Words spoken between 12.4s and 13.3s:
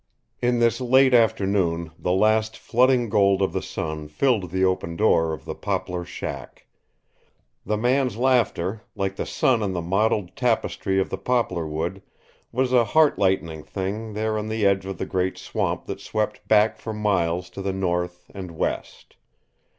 was a heart